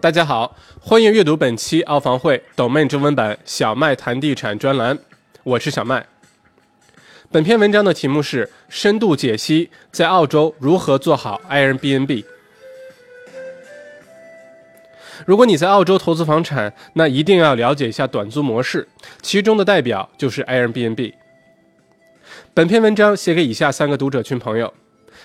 [0.00, 4.98] 大家好，欢迎阅读本期澳房会抖妹中文版小麦谈地产专栏，
[5.42, 6.06] 我是小麦。
[7.30, 12.24] 本篇文章的题目是深度解析在澳洲如何做好 Airbnb。
[15.26, 18.88] 如果你在澳洲投资房产，那一定要了解一下短租模式，
[19.20, 21.12] 其中的代表就是 Airbnb。
[22.54, 24.72] 本篇文章写给以下三个读者群朋友：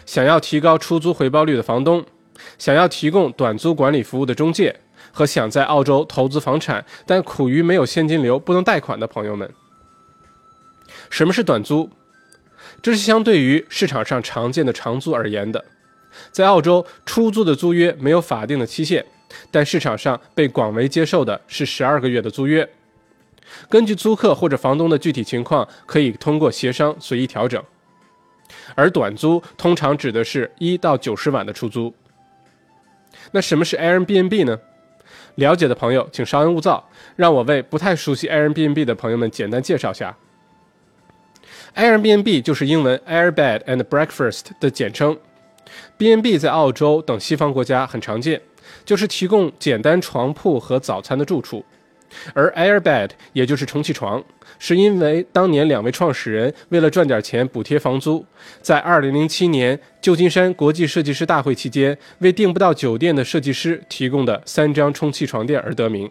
[0.05, 2.05] 想要提高出租回报率的房东。
[2.57, 4.75] 想要提供短租管理服务的中介
[5.11, 9.51] 和想在澳洲投资房产但苦于没有现金流不能贷款的朋友们，
[11.09, 11.89] 什么是短租？
[12.81, 15.63] 这是相对于市场上常见的长租而言的。
[16.31, 19.05] 在澳洲，出租的租约没有法定的期限，
[19.51, 22.67] 但市场上被广为接受的是十二个月的租约。
[23.69, 27.61] 根据租客或者房东的具体情况，可以通过协商随意调整。
[28.75, 31.93] 而短租通常指的是一到九十晚的出租。
[33.31, 34.59] 那什么是 Airbnb 呢？
[35.35, 40.15] 了解的朋友请稍安勿躁，让我为不太熟悉 Airbnb 的朋友们简单介绍下。
[41.75, 45.17] Airbnb 就是英文 Air Bed and Breakfast 的简称。
[45.97, 48.41] B&B 在澳洲等西方国家很常见，
[48.85, 51.65] 就是提供简单床铺和早餐的住处。
[52.33, 54.23] 而 Airbed 也就是充气床，
[54.59, 58.25] 是因为当年两位创始人为了赚点钱补贴房租，
[58.61, 66.09] 在2007年旧金山国际设计师大会期间为订不到酒店的设计师提供的三张充气床垫而得名。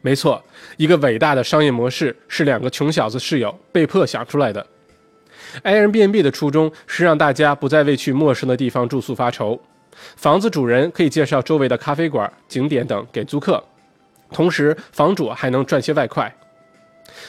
[0.00, 0.42] 没错，
[0.76, 4.64] 一个伟大的商业模式是两个穷小子室友被迫想出来的。
[5.64, 9.60] Airbnb 的初衷是让大家不再为去陌生的地方住宿发愁，
[10.16, 13.62] 房子主人可以介绍周围的咖啡馆、景点等给租客。
[14.30, 16.32] 同时，房主还能赚些外快。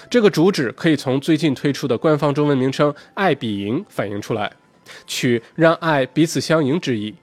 [0.10, 4.52] 这个主旨可以从最近推出的官方中文名称“爱比赢”反映出来，
[5.08, 7.16] 取让爱彼此相迎之意。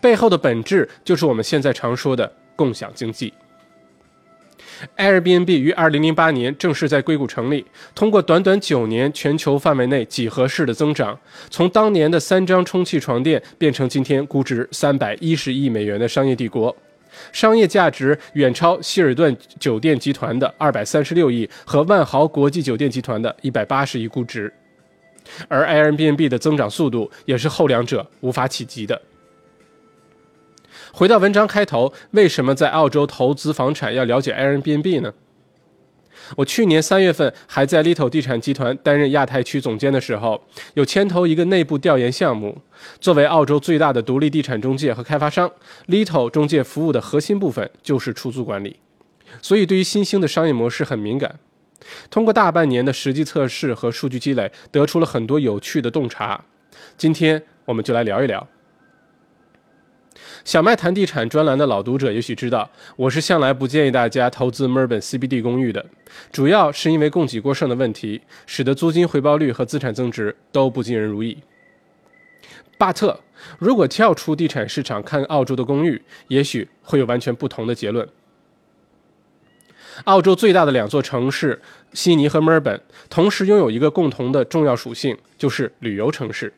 [0.00, 3.32] 背后的本质就是我们现在常说的共享经济。
[4.96, 7.64] Airbnb 于2008年正式在硅谷成立，
[7.94, 11.18] 通过短短九年全球范围内几何式的增长，
[11.50, 16.74] 从当年的三张充气床垫变成今天估值310亿美元的商业帝国。
[17.30, 24.52] 商业价值远超希尔顿酒店集团的二百三十六亿和万豪国际酒店集团的一百八十亿估值，
[25.48, 29.00] 而 Airbnb 的增长速度也是后两者无法企及的。
[30.92, 35.12] 回到文章开头，为什么在澳洲投资房产要了解 Airbnb 呢？
[36.36, 40.42] 我去年三月份还在 Little 地产集团担任亚太区总监的时候，
[40.74, 42.60] 有牵头一个内部调研项目。
[43.00, 45.50] 作为澳洲最大的独立地产中介和开发商
[45.88, 48.76] ，Little 中介服务的核心部分就是出租管理，
[49.40, 51.38] 所以对于新兴的商业模式很敏感。
[52.10, 56.44] 通过大半年的实际测试和数据积累，得出了很多有趣的洞察。
[56.96, 58.46] 今天我们就来聊一聊。
[60.44, 65.86] 小麦谈地产专栏的老读者也许知道，我是向来不建议大家投资墨尔本 CBD 公寓的，
[66.32, 71.38] 主要是因为供给过剩的问题，使得租金回报率和资产增值都不尽人如意。
[72.76, 73.20] 巴特，
[73.58, 78.08] 如果跳出地产市场看澳洲的公寓，也许会有完全不同的结论。
[80.04, 86.52] 澳洲最大的两座城市悉尼和墨尔本，同时拥有一个共同的重要属性，就是旅游城市，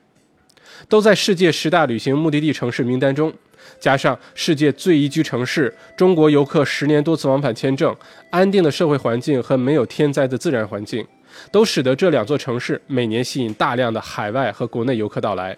[0.88, 3.30] 都在世界十大旅行目的地城市名单中。
[3.78, 7.94] 加上世界最宜居城市、中国游客十年多次往返签证、
[8.30, 11.06] 安定的社会环境和没有天灾的自然环境，
[11.50, 15.56] 都使得这两座城市每年吸引大量的海外和国内游客到来。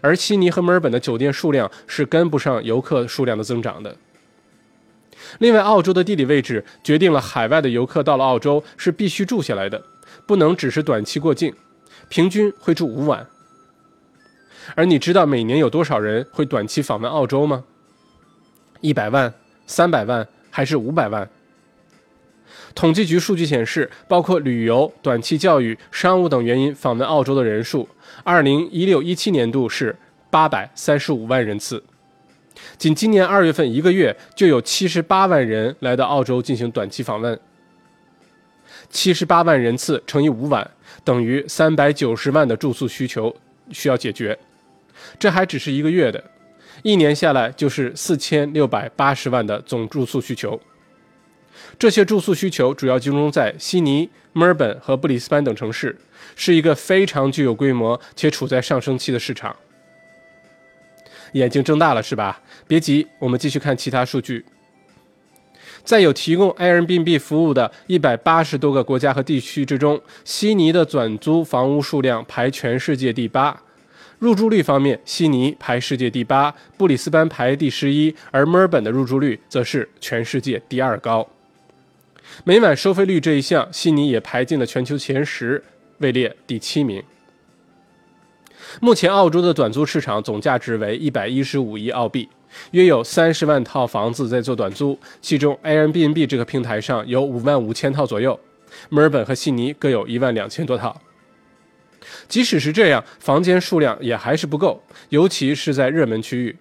[0.00, 3.94] 而悉尼和墨尔本的酒店数量是跟不上游客数量的增长的。
[5.38, 9.82] 另外，澳洲的地理位置决定了海外的游客到了澳洲是必须住下来的，
[10.26, 11.52] 不能只是短期过境，
[12.08, 13.26] 平均会住五晚。
[14.74, 17.64] 而你知道每年有多少人会短期访问澳洲吗？
[18.80, 19.32] 一百万、
[19.66, 21.28] 三百万还是五百万？
[22.74, 27.88] 统计局数据显示，包括旅游、短期教育、商务等原因访问澳洲的人数，
[28.22, 29.96] 二零一六一七年度是
[30.30, 31.82] 八百三十五万人次。
[32.76, 37.38] 仅今年二月份一个月，就有七十八万人来到澳洲进行短期访问。
[38.90, 40.70] 七十八万人次乘以五晚，
[41.02, 43.34] 等于三百九十万的住宿需求
[43.70, 44.38] 需要解决。
[45.18, 46.22] 这还只是一个月的，
[46.82, 50.60] 一年下来就是四千六百八十万的总住宿需求。
[51.78, 55.96] 这些住宿需求主要集中在悉尼、墨尔本和布里斯班等城市，
[56.34, 59.54] 是一个非常具有规模且处在上升期的市场。
[61.32, 62.40] 眼睛睁大了是吧？
[62.66, 64.44] 别急，我们继续看其他数据。
[65.84, 73.62] 在有提供 Airbnb 服务的一百八十多个国家和地区之中，悉尼的转租房屋数量排全世界第八。
[74.18, 81.26] 入住率方面，悉尼排世界第八，布里斯班排第十一，而墨尔本的入住率则是全世界第二高。
[82.44, 85.62] 每晚收费率这一项，悉尼也排进了全球前十，
[85.98, 87.02] 位列第七名。
[88.80, 92.26] 目前，澳洲的短租市场总价值为一百一十五亿澳币，
[92.70, 98.38] 约有三十万套房子在做短租，其中 Airbnb 这个平台上有五万五千套左右，
[98.88, 100.98] 墨尔本和悉尼各有一万两千多套。
[102.28, 106.56] 即使是这样，房间数量也还是不够，尤其是在热门区域。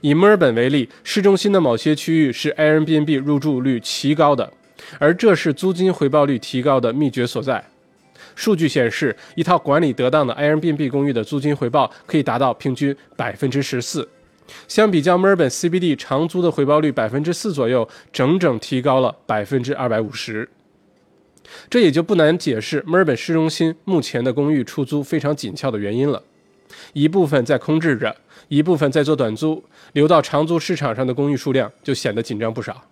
[0.00, 4.50] 以墨尔本为例，市中心的某些区域是 Airbnb 入住率奇高的，
[4.98, 7.62] 而这是租金回报率提高的秘诀所在。
[8.34, 14.08] 数据显示，一套管理得当的 Airbnb 公寓的租金回报可以达到平均百分之十四，
[14.66, 20.48] 相比较墨尔本 CBD 长租的回报率百分之四左右，整整提高了百分之二百五十。
[21.68, 26.22] 这也就不难解释墨尔本市中心目前的公寓出租非常紧俏的原因了。
[26.92, 28.14] 一部分在空置着，
[28.48, 29.62] 一部分在做短租，
[29.92, 32.84] 流到长租市场上的公寓数量就显得紧张不少。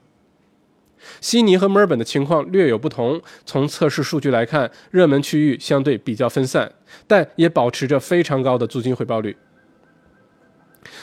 [1.21, 3.21] 悉尼和墨尔本的情况略有不同。
[3.47, 6.71] 从测试数据来看，热门区域相对比较分散，
[7.07, 9.37] 但也保持着非常高的租金回报率。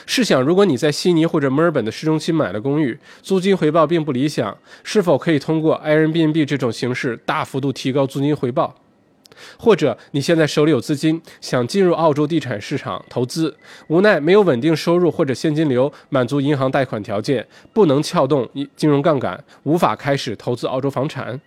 [0.05, 8.75] 试想，如果你在悉尼或者墨尔本的市中心买了公寓，租金回报并不理想，是否可以通过 Airbnb 这种形式大幅度提高租金回报？
[9.57, 13.53] 或者你现在手里有资金，想进入澳洲地产市场投资，
[13.87, 21.41] 无奈没有稳定收入或者现金流满足银行贷款条件，不能撬动金融杠杆，无法开始投资澳洲房产。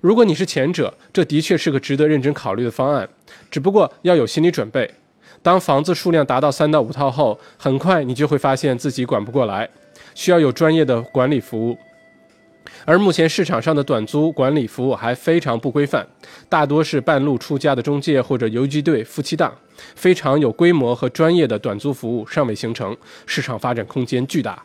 [0.00, 3.08] 如果你是前者，这的确是个值得认真考虑的方案，
[3.48, 4.92] 只不过要有心理准备。
[5.40, 9.68] 当房子数量达到三到五套后，很快你就会发现自己管不过来，
[10.14, 11.78] 需要有专业的管理服务。
[12.84, 16.06] 而目前市场上的短租管理服务还非常不规范，
[16.48, 19.52] 大多是半路出家的中介或者游击队夫妻档，
[19.94, 22.96] 非常有规模和专业的短租服务尚未形成，
[23.26, 24.62] 市场发展空间巨大。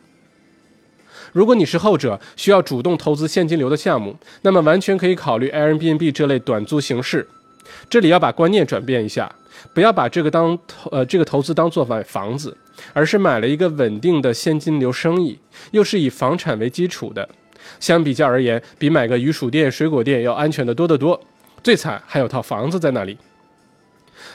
[1.32, 7.28] 如果你是后者，需要主动投资现金流的项目，那么完全可以考虑 Airbnb 这类短租形式。
[7.88, 9.30] 这里要把观念转变一下，
[9.72, 12.56] 不要把这个当投呃这个投资当做买房子，
[12.92, 15.38] 而是买了一个稳定的现金流生意，
[15.72, 17.28] 又是以房产为基础的。
[17.80, 21.20] 相比较而言，比买个鱼薯店、水果店要安全的多得多。
[21.62, 23.18] 最惨还有套房子在那里。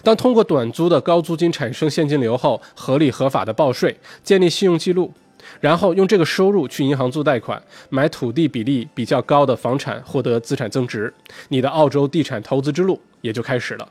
[0.04, 5.14] 当通过短租的高租金产生现金流后，合理合法的报税，建立信用记录，
[5.64, 11.14] 然后用这个收入去银行做贷款，买土地比例比较高的房产，获得资产增值，
[11.48, 13.88] 你的澳洲地产投资之路也就开始了。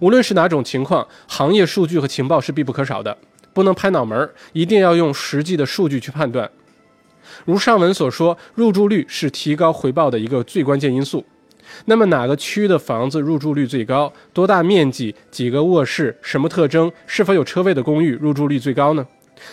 [0.00, 3.18] 无论是哪种情况，行业数据和情报是必不可少的，
[3.52, 6.48] 不能拍脑门，一定要用实际的数据去判断。
[7.44, 11.24] 如上文所说，入住率是提高回报的一个最关键因素。
[11.86, 14.12] 那么，哪个区的房子入住率最高？
[14.32, 15.12] 多大面积？
[15.32, 16.16] 几个卧室？
[16.22, 16.92] 什么特征？
[17.08, 19.04] 是否有车位的公寓入住率最高呢？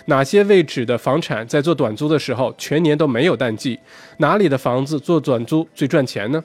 [0.05, 3.79] 哪些位置的房产在做短租的时候全年都没有淡季？
[4.17, 6.43] 哪里的房子做短租最赚钱呢？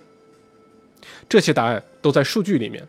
[1.29, 2.87] 这些答案都在数据里面。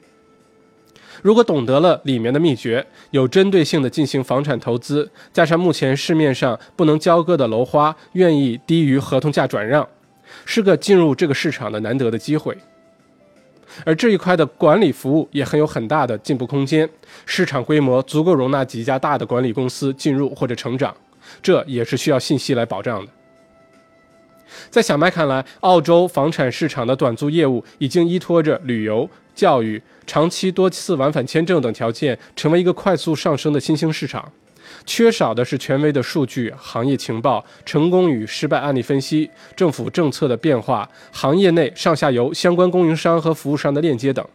[1.23, 9.87] 如果懂得了里面的秘诀，有针对性的进行房产投资，加上目前市面上不能交割的楼花愿意低于合同价转让，
[10.45, 12.55] 是个进入这个市场的难得的机会。
[13.85, 16.89] 而这一块的管理服务也很有很大的进步空间，
[17.25, 20.95] 市场规模足够容纳几家大的管理公司进入或者成长，
[21.41, 23.11] 这也是需要信息来保障的。
[24.69, 34.31] 在小麦看来，澳洲房产市场的短租业务已经依托着旅游、教育、长期多次往返签证等条件，成为一个快速上升的新兴市场。
[34.85, 44.25] 缺少的是权威的数据、行业情报、成功与失败案例分析、政府政策的变化、行业内上下游相关供应商和服务商的链接等。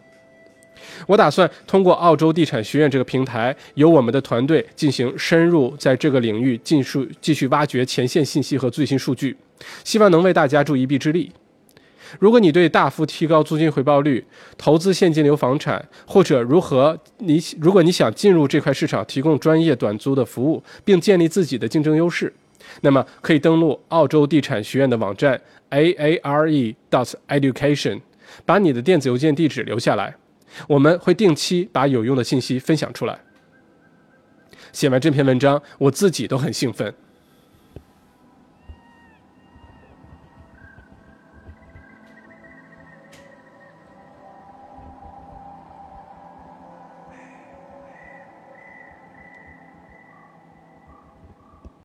[1.07, 9.37] 我打算通过澳洲地产学院这个平台，由我们的团队进行深入在这个领域继续继续挖掘前线信息和最新数据，
[9.85, 11.33] 希望能为大家助一臂之力。
[12.19, 14.25] 如果你对大幅提高租金回报率、
[14.57, 22.33] 投资现金流房产，或者如何你如果你想进入这块市场，提供专业短租的服务，并建立自己的竞争优势，
[22.83, 25.41] 那么可以登录澳洲地产学院的网站
[25.71, 28.01] a a r e dot education，
[28.45, 30.15] 把你的电子邮件地址留下来。
[30.69, 33.19] 我们会定期把有用的信息分享出来。
[34.73, 36.93] 写完这篇文章，我自己都很兴奋。